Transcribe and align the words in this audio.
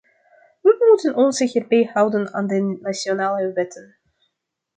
We 0.63 0.75
moeten 0.87 1.15
ons 1.15 1.39
hierbij 1.39 1.89
houden 1.93 2.33
aan 2.33 2.47
de 2.47 2.77
nationale 2.81 3.53
wetten. 3.53 3.95